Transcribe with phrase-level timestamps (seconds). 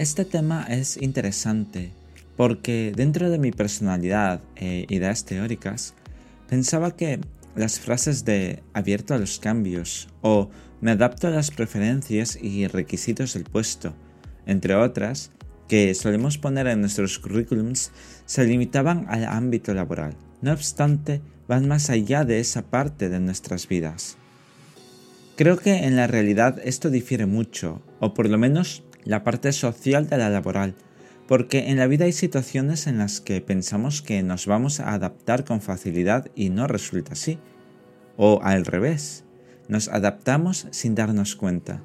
[0.00, 1.92] Este tema es interesante
[2.38, 5.92] porque dentro de mi personalidad e ideas teóricas
[6.48, 7.20] pensaba que
[7.54, 10.48] las frases de abierto a los cambios o
[10.80, 13.92] me adapto a las preferencias y requisitos del puesto,
[14.46, 15.32] entre otras,
[15.68, 17.92] que solemos poner en nuestros currículums,
[18.24, 20.16] se limitaban al ámbito laboral.
[20.40, 24.16] No obstante, van más allá de esa parte de nuestras vidas.
[25.36, 30.08] Creo que en la realidad esto difiere mucho, o por lo menos la parte social
[30.08, 30.74] de la laboral,
[31.26, 35.44] porque en la vida hay situaciones en las que pensamos que nos vamos a adaptar
[35.44, 37.38] con facilidad y no resulta así.
[38.16, 39.24] O al revés,
[39.68, 41.80] nos adaptamos sin darnos cuenta.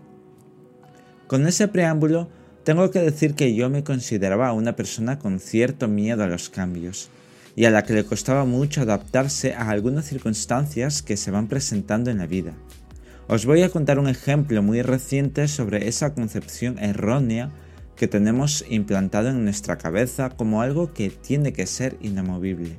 [1.28, 2.30] Con ese preámbulo,
[2.64, 7.10] tengo que decir que yo me consideraba una persona con cierto miedo a los cambios,
[7.56, 12.12] y a la que le costaba mucho adaptarse a algunas circunstancias que se van presentando
[12.12, 12.54] en la vida.
[13.28, 17.50] Os voy a contar un ejemplo muy reciente sobre esa concepción errónea
[17.96, 22.78] que tenemos implantado en nuestra cabeza como algo que tiene que ser inamovible.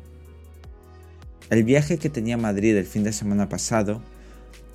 [1.50, 4.02] El viaje que tenía a Madrid el fin de semana pasado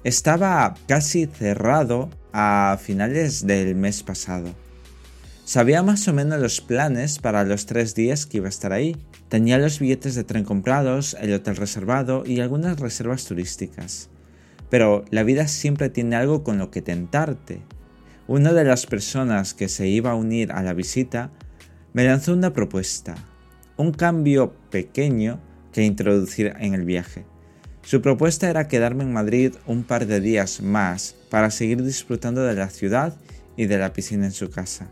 [0.03, 4.53] estaba casi cerrado a finales del mes pasado.
[5.45, 8.97] Sabía más o menos los planes para los tres días que iba a estar ahí.
[9.30, 14.09] Tenía los billetes de tren comprados, el hotel reservado y algunas reservas turísticas.
[14.72, 17.61] Pero la vida siempre tiene algo con lo que tentarte.
[18.27, 21.30] Una de las personas que se iba a unir a la visita
[21.91, 23.16] me lanzó una propuesta,
[23.75, 25.41] un cambio pequeño
[25.73, 27.25] que introducir en el viaje.
[27.83, 32.56] Su propuesta era quedarme en Madrid un par de días más para seguir disfrutando de
[32.56, 33.17] la ciudad
[33.58, 34.89] y de la piscina en su casa.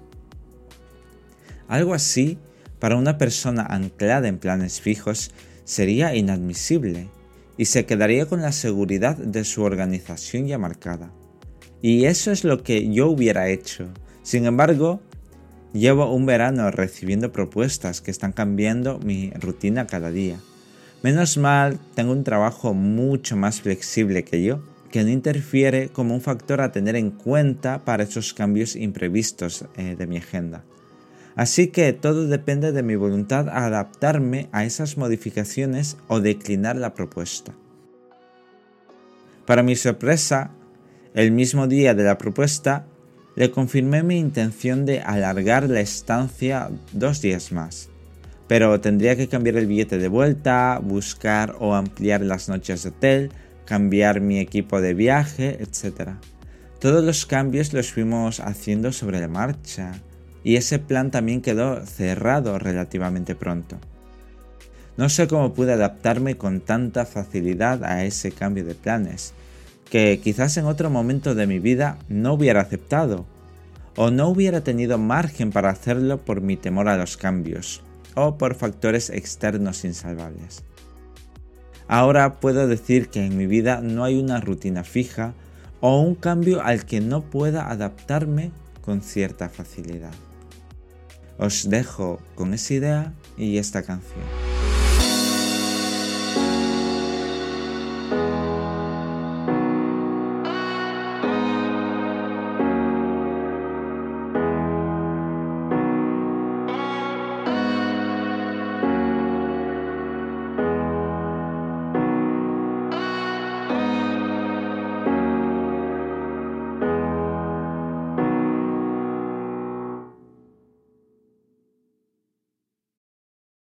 [1.70, 2.38] Algo así,
[2.80, 5.32] para una persona anclada en planes fijos,
[5.64, 7.08] sería inadmisible
[7.60, 11.12] y se quedaría con la seguridad de su organización ya marcada.
[11.82, 13.90] Y eso es lo que yo hubiera hecho.
[14.24, 15.02] Sin embargo,
[15.74, 20.38] llevo un verano recibiendo propuestas que están cambiando mi rutina cada día.
[21.04, 26.22] Menos mal, tengo un trabajo mucho más flexible que yo, que no interfiere como un
[26.22, 30.64] factor a tener en cuenta para esos cambios imprevistos eh, de mi agenda.
[31.40, 36.94] Así que todo depende de mi voluntad a adaptarme a esas modificaciones o declinar la
[36.94, 37.54] propuesta.
[39.46, 40.52] Para mi sorpresa,
[41.14, 42.88] el mismo día de la propuesta,
[43.38, 47.88] le confirmé mi intención de alargar la estancia dos días más,
[48.50, 53.32] pero tendría que cambiar el billete de vuelta, buscar o ampliar las noches de hotel,
[53.64, 56.16] cambiar mi equipo de viaje, etc.
[56.82, 60.02] Todos los cambios los fuimos haciendo sobre la marcha
[60.44, 63.78] y ese plan también quedó cerrado relativamente pronto.
[64.98, 69.34] No sé cómo pude adaptarme con tanta facilidad a ese cambio de planes,
[69.90, 73.26] que quizás en otro momento de mi vida no hubiera aceptado,
[73.96, 77.82] o no hubiera tenido margen para hacerlo por mi temor a los cambios,
[78.16, 80.64] o por factores externos insalvables.
[81.88, 85.34] Ahora puedo decir que en mi vida no hay una rutina fija
[85.82, 88.52] o un cambio al que no pueda adaptarme
[88.82, 90.14] con cierta facilidad.
[91.40, 94.49] Os dejo con esa idea y esta canción.